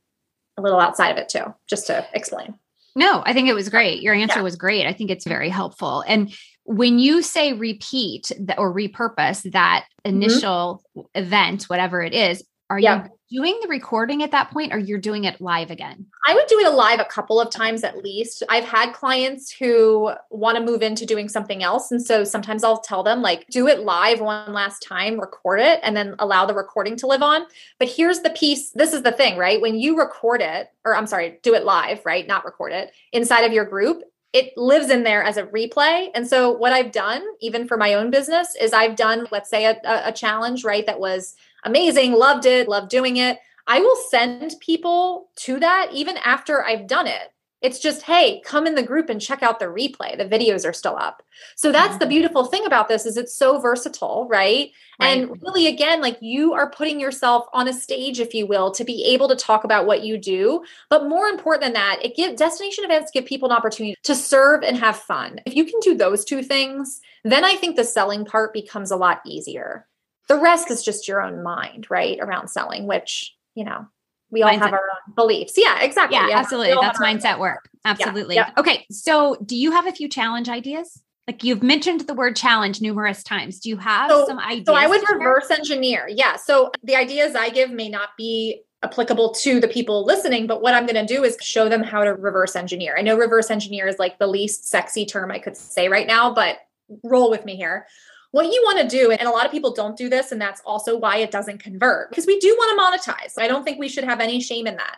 [0.58, 2.56] a little outside of it too, just to explain.
[2.96, 4.02] No, I think it was great.
[4.02, 4.44] Your answer yeah.
[4.44, 4.88] was great.
[4.88, 6.02] I think it's very helpful.
[6.08, 6.34] And
[6.66, 10.16] when you say repeat or repurpose that mm-hmm.
[10.16, 11.08] initial mm-hmm.
[11.16, 13.04] event, whatever it is, are yeah.
[13.30, 16.08] you doing the recording at that point or you're doing it live again?
[16.28, 18.42] I would do it live a couple of times at least.
[18.50, 21.92] I've had clients who want to move into doing something else.
[21.92, 25.80] And so sometimes I'll tell them, like, do it live one last time, record it,
[25.84, 27.46] and then allow the recording to live on.
[27.78, 29.62] But here's the piece this is the thing, right?
[29.62, 32.26] When you record it, or I'm sorry, do it live, right?
[32.26, 34.02] Not record it inside of your group,
[34.36, 36.10] it lives in there as a replay.
[36.14, 39.64] And so what I've done, even for my own business, is I've done, let's say,
[39.64, 40.86] a, a challenge, right?
[40.86, 43.40] That was amazing, loved it, loved doing it.
[43.66, 48.68] I will send people to that even after I've done it It's just, hey, come
[48.68, 50.18] in the group and check out the replay.
[50.18, 51.24] The videos are still up.
[51.56, 52.00] So that's mm-hmm.
[52.00, 54.72] the beautiful thing about this is it's so versatile, right?
[55.00, 55.18] right?
[55.18, 58.84] And really again, like you are putting yourself on a stage if you will to
[58.84, 62.38] be able to talk about what you do, but more important than that, it gives
[62.38, 65.40] destination events give people an opportunity to serve and have fun.
[65.46, 68.98] If you can do those two things, then I think the selling part becomes a
[68.98, 69.88] lot easier.
[70.28, 72.20] The rest is just your own mind, right?
[72.20, 73.88] Around selling, which, you know,
[74.36, 74.60] we all mindset.
[74.60, 75.54] have our own beliefs.
[75.56, 76.18] Yeah, exactly.
[76.18, 76.76] Yeah, yeah absolutely.
[76.82, 77.70] That's mindset work.
[77.86, 78.36] Absolutely.
[78.36, 78.60] Yeah, yeah.
[78.60, 78.86] Okay.
[78.92, 81.02] So, do you have a few challenge ideas?
[81.26, 83.62] Like you've mentioned the word challenge numerous times.
[83.62, 84.66] Do you have so, some ideas?
[84.66, 86.10] So, I would reverse engineer.
[86.10, 86.36] Yeah.
[86.36, 90.74] So, the ideas I give may not be applicable to the people listening, but what
[90.74, 92.96] I'm going to do is show them how to reverse engineer.
[92.98, 96.34] I know reverse engineer is like the least sexy term I could say right now,
[96.34, 96.58] but
[97.04, 97.88] roll with me here
[98.36, 100.62] what you want to do, and a lot of people don't do this, and that's
[100.66, 103.42] also why it doesn't convert because we do want to monetize.
[103.42, 104.98] I don't think we should have any shame in that.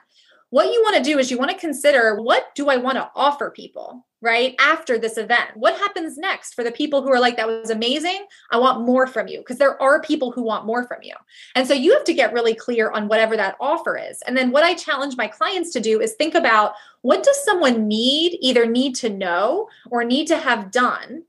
[0.49, 3.11] What you want to do is you want to consider what do I want to
[3.15, 4.55] offer people, right?
[4.59, 8.25] After this event, what happens next for the people who are like, that was amazing.
[8.49, 11.13] I want more from you because there are people who want more from you.
[11.53, 14.19] And so you have to get really clear on whatever that offer is.
[14.23, 17.87] And then what I challenge my clients to do is think about what does someone
[17.87, 21.23] need, either need to know or need to have done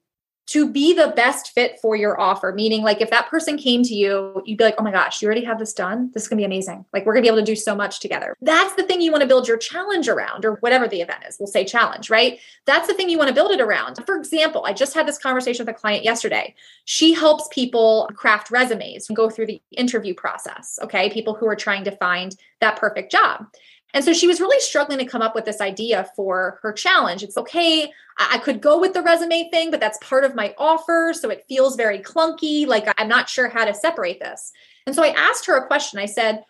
[0.49, 2.53] to be the best fit for your offer.
[2.55, 5.27] Meaning, like, if that person came to you, you'd be like, oh my gosh, you
[5.27, 6.11] already have this done.
[6.15, 6.87] This is gonna be amazing.
[6.93, 8.35] Like, we're gonna be able to do so much together.
[8.41, 11.37] That's the thing you wanna build your challenge around, or whatever the event is.
[11.39, 12.39] We'll say challenge, right?
[12.65, 14.03] That's the thing you wanna build it around.
[14.07, 16.55] For example, I just had this conversation with a client yesterday.
[16.87, 21.11] She helps people craft resumes and go through the interview process, okay?
[21.11, 23.47] People who are trying to find that perfect job.
[23.95, 27.23] And so she was really struggling to come up with this idea for her challenge.
[27.23, 31.15] It's okay, I could go with the resume thing, but that's part of my offer.
[31.19, 32.67] So it feels very clunky.
[32.67, 34.53] Like I'm not sure how to separate this.
[34.87, 35.99] And so I asked her a question.
[35.99, 36.45] I said,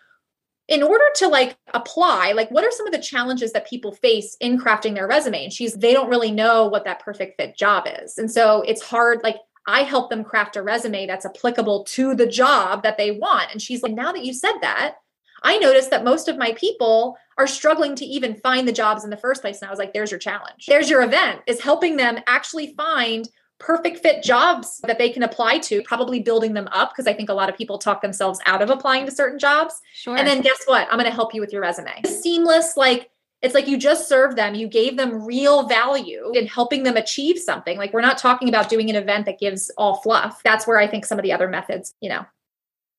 [0.66, 4.36] in order to like apply, like what are some of the challenges that people face
[4.40, 5.44] in crafting their resume?
[5.44, 8.18] And she's, they don't really know what that perfect fit job is.
[8.18, 12.26] And so it's hard, like, I help them craft a resume that's applicable to the
[12.26, 13.52] job that they want.
[13.52, 14.96] And she's like, now that you said that,
[15.42, 19.10] I noticed that most of my people are struggling to even find the jobs in
[19.10, 19.60] the first place.
[19.60, 20.66] And I was like, there's your challenge.
[20.66, 25.58] There's your event is helping them actually find perfect fit jobs that they can apply
[25.58, 28.62] to, probably building them up because I think a lot of people talk themselves out
[28.62, 29.80] of applying to certain jobs.
[29.92, 30.16] Sure.
[30.16, 30.86] And then guess what?
[30.90, 32.02] I'm going to help you with your resume.
[32.04, 33.10] Seamless, like
[33.42, 37.38] it's like you just served them, you gave them real value in helping them achieve
[37.38, 37.78] something.
[37.78, 40.42] Like we're not talking about doing an event that gives all fluff.
[40.42, 42.26] That's where I think some of the other methods, you know,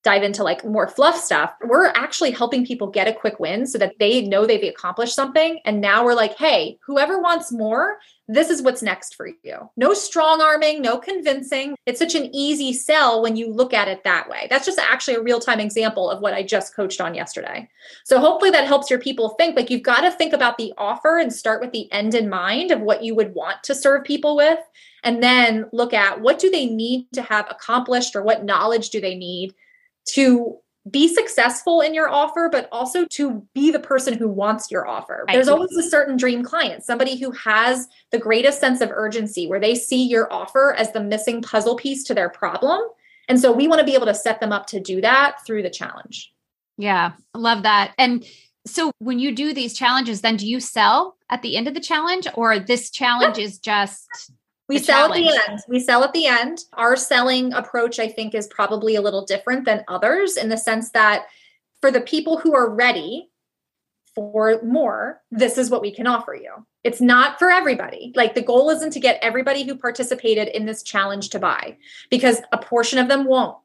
[0.03, 3.77] dive into like more fluff stuff, we're actually helping people get a quick win so
[3.77, 5.59] that they know they've accomplished something.
[5.65, 9.69] And now we're like, hey, whoever wants more, this is what's next for you.
[9.75, 11.75] No strong arming, no convincing.
[11.85, 14.47] It's such an easy sell when you look at it that way.
[14.49, 17.67] That's just actually a real time example of what I just coached on yesterday.
[18.05, 21.17] So hopefully that helps your people think like you've got to think about the offer
[21.17, 24.37] and start with the end in mind of what you would want to serve people
[24.37, 24.59] with.
[25.03, 29.01] And then look at what do they need to have accomplished or what knowledge do
[29.01, 29.55] they need
[30.13, 30.57] to
[30.89, 35.25] be successful in your offer, but also to be the person who wants your offer.
[35.27, 39.59] There's always a certain dream client, somebody who has the greatest sense of urgency, where
[39.59, 42.81] they see your offer as the missing puzzle piece to their problem.
[43.27, 45.61] And so we want to be able to set them up to do that through
[45.63, 46.31] the challenge.
[46.77, 47.93] Yeah, love that.
[47.97, 48.25] And
[48.65, 51.79] so when you do these challenges, then do you sell at the end of the
[51.79, 54.31] challenge, or this challenge is just
[54.69, 55.27] we sell challenge.
[55.27, 55.59] at the end.
[55.67, 56.59] We sell at the end.
[56.73, 60.91] Our selling approach, I think, is probably a little different than others in the sense
[60.91, 61.25] that
[61.81, 63.29] for the people who are ready
[64.15, 66.51] for more, this is what we can offer you.
[66.83, 68.13] It's not for everybody.
[68.15, 71.77] Like the goal isn't to get everybody who participated in this challenge to buy
[72.09, 73.57] because a portion of them won't.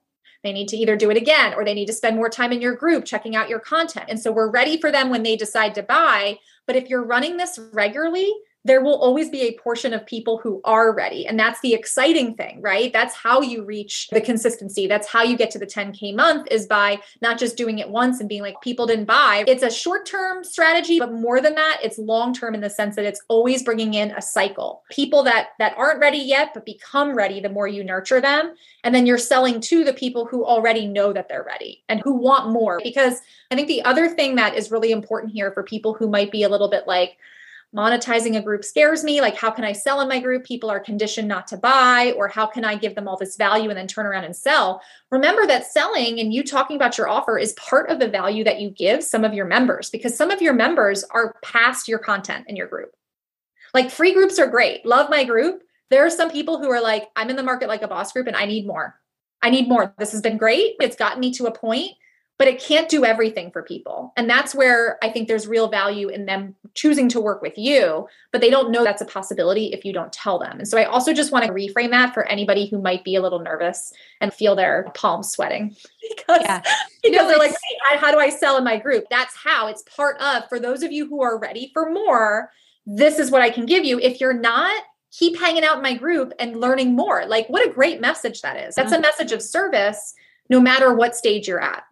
[0.43, 2.61] They need to either do it again or they need to spend more time in
[2.61, 4.07] your group checking out your content.
[4.09, 6.39] And so we're ready for them when they decide to buy.
[6.67, 8.33] But if you're running this regularly,
[8.65, 11.27] there will always be a portion of people who are ready.
[11.27, 12.93] And that's the exciting thing, right?
[12.93, 14.87] That's how you reach the consistency.
[14.87, 18.21] That's how you get to the 10K month is by not just doing it once
[18.21, 19.45] and being like, people didn't buy.
[19.47, 22.97] It's a short term strategy, but more than that, it's long term in the sense
[22.97, 24.83] that it's always bringing in a cycle.
[24.91, 28.55] People that, that aren't ready yet, but become ready the more you nurture them.
[28.83, 32.15] And then you're selling to the people who already know that they're ready and who
[32.15, 32.81] want more.
[32.83, 36.33] Because I think the other thing that is really important here for people who might
[36.33, 37.19] be a little bit like,
[37.75, 39.21] monetizing a group scares me.
[39.21, 40.45] Like, how can I sell in my group?
[40.45, 43.69] People are conditioned not to buy, or how can I give them all this value
[43.69, 44.81] and then turn around and sell?
[45.11, 48.61] Remember that selling and you talking about your offer is part of the value that
[48.61, 52.47] you give some of your members because some of your members are past your content
[52.49, 52.93] in your group.
[53.73, 54.87] Like, free groups are great.
[54.87, 55.63] Love my group.
[55.91, 58.29] There are some people who are like, I'm in the market like a boss group
[58.29, 58.99] and I need more.
[59.43, 59.95] I need more.
[59.99, 60.77] This has been great.
[60.81, 61.93] It's gotten me to a point
[62.37, 64.13] but it can't do everything for people.
[64.17, 68.09] And that's where I think there's real value in them choosing to work with you,
[68.33, 70.59] but they don't know that's a possibility if you don't tell them.
[70.59, 73.23] And so I also just want to reframe that for anybody who might be a
[73.23, 75.77] little nervous and feel their palms sweating
[76.17, 76.63] because, yeah.
[77.03, 79.05] because no, they're like, hey, how do I sell in my group?
[79.11, 82.51] That's how it's part of, for those of you who are ready for more,
[82.85, 84.01] this is what I can give you.
[84.01, 84.83] If you're not,
[85.17, 87.25] keep hanging out in my group and learning more.
[87.27, 88.75] Like, what a great message that is.
[88.75, 90.15] That's a message of service
[90.51, 91.85] no matter what stage you're at.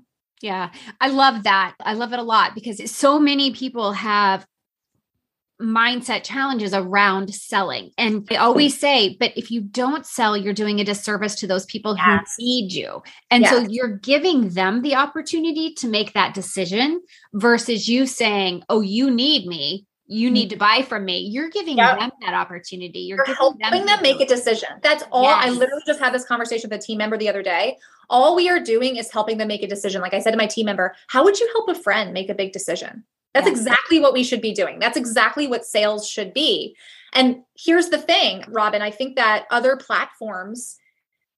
[0.42, 1.74] Yeah, I love that.
[1.80, 4.44] I love it a lot because so many people have
[5.62, 7.92] mindset challenges around selling.
[7.96, 11.64] And they always say, but if you don't sell, you're doing a disservice to those
[11.66, 12.34] people yes.
[12.36, 13.02] who need you.
[13.30, 13.50] And yes.
[13.52, 17.00] so you're giving them the opportunity to make that decision
[17.32, 19.86] versus you saying, oh, you need me.
[20.06, 20.34] You mm-hmm.
[20.34, 21.20] need to buy from me.
[21.20, 21.98] You're giving yep.
[21.98, 23.00] them that opportunity.
[23.00, 24.68] You're, you're helping them, them make a decision.
[24.82, 25.22] That's all.
[25.22, 25.46] Yes.
[25.46, 27.78] I literally just had this conversation with a team member the other day
[28.12, 30.02] all we are doing is helping them make a decision.
[30.02, 32.34] Like I said to my team member, how would you help a friend make a
[32.34, 33.04] big decision?
[33.34, 33.58] That's yes.
[33.58, 34.78] exactly what we should be doing.
[34.78, 36.76] That's exactly what sales should be.
[37.14, 40.76] And here's the thing, Robyn, I think that other platforms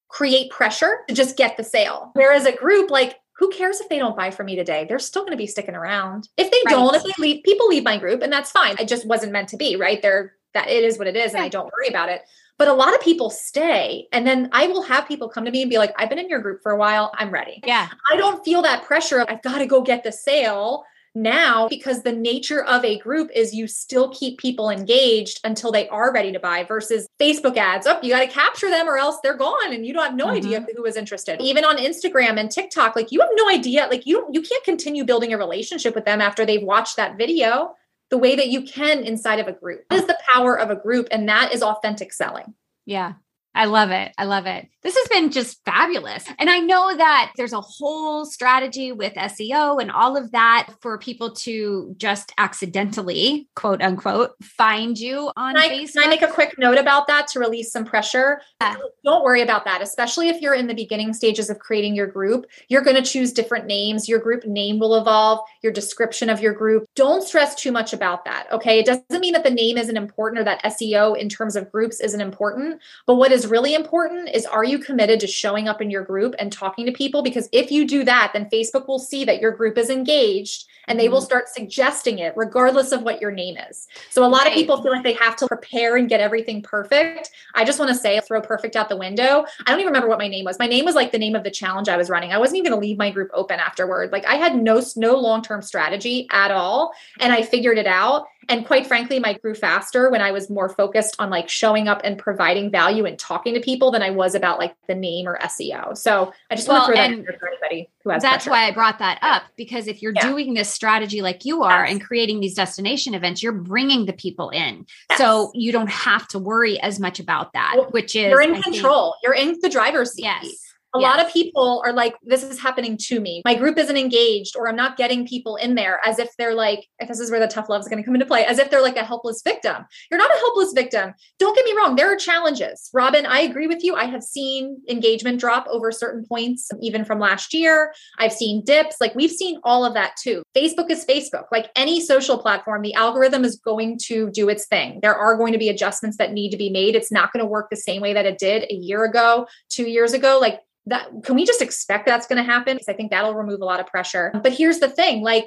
[0.08, 2.10] create pressure to just get the sale.
[2.14, 4.86] Whereas a group like who cares if they don't buy from me today?
[4.88, 6.28] They're still going to be sticking around.
[6.36, 6.72] If they right.
[6.72, 8.76] don't, if they leave, people leave my group and that's fine.
[8.78, 10.00] It just wasn't meant to be, right?
[10.00, 12.22] They're that it is what it is and I don't worry about it.
[12.56, 14.06] But a lot of people stay.
[14.12, 16.28] And then I will have people come to me and be like, I've been in
[16.28, 17.12] your group for a while.
[17.18, 17.60] I'm ready.
[17.66, 17.88] Yeah.
[18.12, 22.02] I don't feel that pressure of, I've got to go get the sale now because
[22.02, 26.32] the nature of a group is you still keep people engaged until they are ready
[26.32, 27.86] to buy versus Facebook ads.
[27.86, 30.16] Up, oh, you got to capture them or else they're gone and you don't have
[30.16, 30.36] no mm-hmm.
[30.36, 31.40] idea who was interested.
[31.40, 35.04] Even on Instagram and TikTok, like you have no idea, like you you can't continue
[35.04, 37.74] building a relationship with them after they've watched that video
[38.10, 39.84] the way that you can inside of a group.
[39.92, 42.54] Is the power of a group, and that is authentic selling.
[42.86, 43.14] Yeah.
[43.54, 44.12] I love it.
[44.18, 44.68] I love it.
[44.82, 46.24] This has been just fabulous.
[46.38, 50.98] And I know that there's a whole strategy with SEO and all of that for
[50.98, 55.92] people to just accidentally, quote unquote, find you on can I, Facebook.
[55.92, 58.42] Can I make a quick note about that to release some pressure?
[58.60, 58.76] Yeah.
[59.04, 62.46] Don't worry about that, especially if you're in the beginning stages of creating your group.
[62.68, 64.08] You're going to choose different names.
[64.08, 66.86] Your group name will evolve, your description of your group.
[66.94, 68.48] Don't stress too much about that.
[68.52, 68.80] Okay.
[68.80, 72.00] It doesn't mean that the name isn't important or that SEO in terms of groups
[72.00, 72.82] isn't important.
[73.06, 76.34] But what is really important is are you committed to showing up in your group
[76.38, 77.22] and talking to people?
[77.22, 80.98] Because if you do that, then Facebook will see that your group is engaged and
[80.98, 81.26] they will mm-hmm.
[81.26, 83.86] start suggesting it regardless of what your name is.
[84.10, 87.30] So a lot of people feel like they have to prepare and get everything perfect.
[87.54, 89.44] I just want to say throw perfect out the window.
[89.66, 90.58] I don't even remember what my name was.
[90.58, 92.32] My name was like the name of the challenge I was running.
[92.32, 94.12] I wasn't even going to leave my group open afterward.
[94.12, 98.66] Like I had no no long-term strategy at all and I figured it out and
[98.66, 102.18] quite frankly my grew faster when i was more focused on like showing up and
[102.18, 105.96] providing value and talking to people than i was about like the name or seo
[105.96, 108.50] so i just well, want to throw that for anybody who has that's pressure.
[108.50, 110.28] why i brought that up because if you're yeah.
[110.28, 111.92] doing this strategy like you are yes.
[111.92, 115.18] and creating these destination events you're bringing the people in yes.
[115.18, 118.54] so you don't have to worry as much about that well, which is you're in
[118.54, 120.63] I control think, you're in the driver's seat yes
[120.94, 121.10] a yes.
[121.16, 123.42] lot of people are like, this is happening to me.
[123.44, 126.86] My group isn't engaged, or I'm not getting people in there as if they're like,
[127.00, 128.70] if this is where the tough love is going to come into play, as if
[128.70, 129.84] they're like a helpless victim.
[130.10, 131.12] You're not a helpless victim.
[131.38, 132.90] Don't get me wrong, there are challenges.
[132.94, 133.94] Robyn, I agree with you.
[133.96, 137.92] I have seen engagement drop over certain points, even from last year.
[138.18, 138.96] I've seen dips.
[139.00, 140.42] Like we've seen all of that too.
[140.56, 141.44] Facebook is Facebook.
[141.50, 145.00] Like any social platform, the algorithm is going to do its thing.
[145.02, 146.94] There are going to be adjustments that need to be made.
[146.94, 149.88] It's not going to work the same way that it did a year ago, two
[149.88, 150.38] years ago.
[150.40, 152.76] Like that can we just expect that's going to happen?
[152.76, 154.32] Because i think that'll remove a lot of pressure.
[154.42, 155.46] But here's the thing like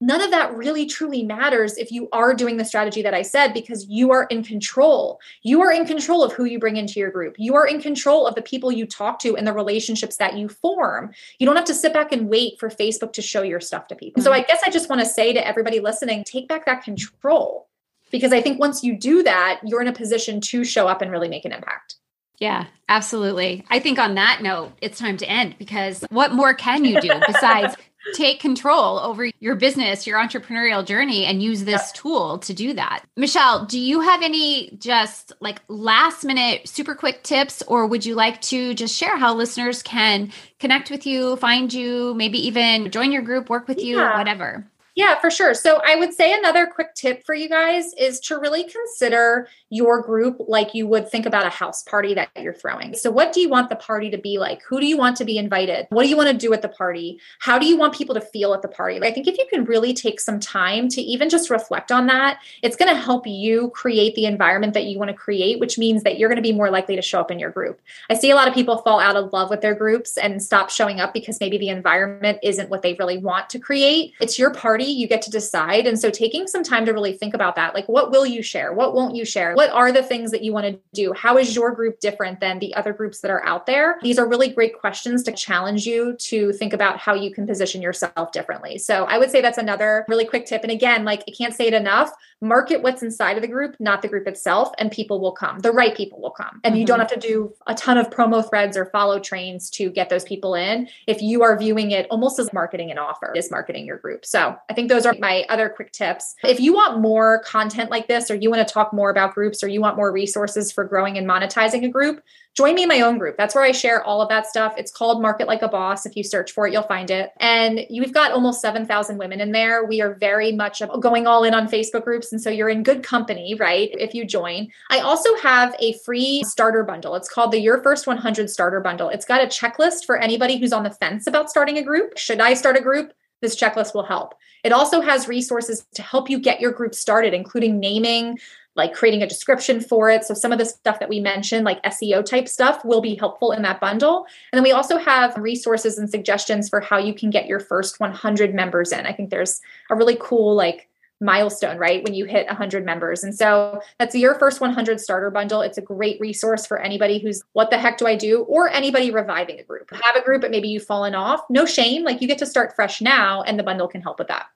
[0.00, 3.54] none of that really truly matters if you are doing the strategy that i said
[3.54, 5.20] because you are in control.
[5.42, 7.36] You are in control of who you bring into your group.
[7.38, 10.48] You are in control of the people you talk to and the relationships that you
[10.48, 11.12] form.
[11.38, 13.94] You don't have to sit back and wait for facebook to show your stuff to
[13.94, 14.20] people.
[14.20, 14.26] Mm-hmm.
[14.26, 17.68] so i guess i just want to say to everybody listening take back that control.
[18.10, 21.10] Because i think once you do that you're in a position to show up and
[21.10, 21.96] really make an impact
[22.42, 23.64] yeah, absolutely.
[23.70, 27.12] I think on that note, it's time to end because what more can you do
[27.24, 27.76] besides
[28.14, 33.04] take control over your business, your entrepreneurial journey, and use this tool to do that?
[33.16, 38.16] Michelle, do you have any just like last minute, super quick tips, or would you
[38.16, 43.12] like to just share how listeners can connect with you, find you, maybe even join
[43.12, 43.84] your group, work with yeah.
[43.84, 44.66] you, whatever?
[44.94, 45.54] Yeah, for sure.
[45.54, 50.02] So I would say another quick tip for you guys is to really consider your
[50.02, 52.92] group like you would think about a house party that you're throwing.
[52.94, 54.62] So, what do you want the party to be like?
[54.68, 55.86] Who do you want to be invited?
[55.88, 57.18] What do you want to do at the party?
[57.38, 59.00] How do you want people to feel at the party?
[59.02, 62.40] I think if you can really take some time to even just reflect on that,
[62.62, 66.02] it's going to help you create the environment that you want to create, which means
[66.02, 67.80] that you're going to be more likely to show up in your group.
[68.10, 70.68] I see a lot of people fall out of love with their groups and stop
[70.68, 74.12] showing up because maybe the environment isn't what they really want to create.
[74.20, 75.86] It's your party, you get to decide.
[75.86, 78.74] And so, taking some time to really think about that like, what will you share?
[78.74, 79.56] What won't you share?
[79.62, 81.12] What are the things that you want to do?
[81.12, 84.00] How is your group different than the other groups that are out there?
[84.02, 87.80] These are really great questions to challenge you to think about how you can position
[87.80, 88.76] yourself differently.
[88.78, 90.64] So I would say that's another really quick tip.
[90.64, 92.10] And again, like I can't say it enough,
[92.42, 95.60] market what's inside of the group, not the group itself, and people will come.
[95.60, 96.60] The right people will come.
[96.64, 96.80] And mm-hmm.
[96.80, 97.12] you don't mm-hmm.
[97.12, 100.56] have to do a ton of promo threads or follow trains to get those people
[100.56, 100.88] in.
[101.06, 104.26] If you are viewing it almost as marketing an offer, is marketing your group.
[104.26, 106.34] So I think those are my other quick tips.
[106.42, 109.62] If you want more content like this, or you want to talk more about groups,
[109.62, 112.22] or you want want more resources for growing and monetizing a group,
[112.54, 113.36] join me in my own group.
[113.36, 114.74] That's where I share all of that stuff.
[114.76, 116.04] It's called Market Like a Boss.
[116.04, 117.30] If you search for it, you'll find it.
[117.40, 119.84] And we've got almost 7,000 women in there.
[119.84, 122.30] We are very much going all in on Facebook groups.
[122.30, 123.90] And so you're in good company, right?
[123.92, 124.68] If you join.
[124.90, 127.14] I also have a free starter bundle.
[127.14, 129.08] It's called the Your First 100 Starter Bundle.
[129.08, 132.18] It's got a checklist for anybody who's on the fence about starting a group.
[132.18, 133.12] Should I start a group?
[133.42, 134.34] This checklist will help.
[134.64, 138.38] It also has resources to help you get your group started, including naming,
[138.74, 140.24] like creating a description for it.
[140.24, 143.52] So some of the stuff that we mentioned, like SEO type stuff, will be helpful
[143.52, 144.26] in that bundle.
[144.52, 148.00] And then we also have resources and suggestions for how you can get your first
[148.00, 149.04] 100 members in.
[149.04, 150.88] I think there's a really cool like
[151.22, 152.02] milestone, right?
[152.04, 153.24] When you hit 100 members.
[153.24, 155.62] And so that's your first 100 starter bundle.
[155.62, 158.42] It's a great resource for anybody who's, what the heck do I do?
[158.42, 159.90] Or anybody reviving a group.
[159.90, 161.40] Have a group, but maybe you've fallen off.
[161.48, 162.02] No shame.
[162.02, 164.46] Like you get to start fresh now, and the bundle can help with that.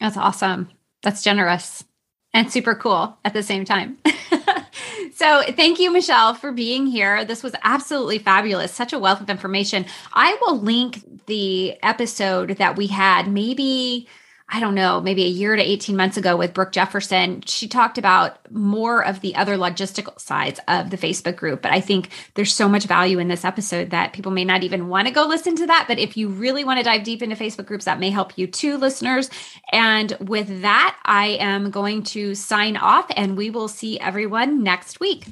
[0.00, 0.70] That's awesome.
[1.02, 1.84] That's generous
[2.32, 3.98] and super cool at the same time.
[5.14, 7.24] so, thank you, Michelle, for being here.
[7.24, 8.72] This was absolutely fabulous.
[8.72, 9.86] Such a wealth of information.
[10.12, 14.06] I will link the episode that we had maybe
[14.48, 17.98] I don't know, maybe a year to 18 months ago with Brooke Jefferson, she talked
[17.98, 21.62] about more of the other logistical sides of the Facebook group.
[21.62, 24.86] But I think there's so much value in this episode that people may not even
[24.86, 25.86] want to go listen to that.
[25.88, 28.46] But if you really want to dive deep into Facebook groups, that may help you
[28.46, 29.30] too, listeners.
[29.72, 35.00] And with that, I am going to sign off and we will see everyone next
[35.00, 35.26] week.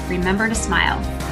[0.09, 1.22] remember to smile.